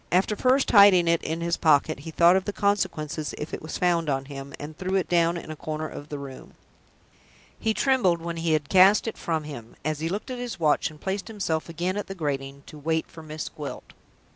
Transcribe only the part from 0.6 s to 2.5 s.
hiding it in his pocket, he thought of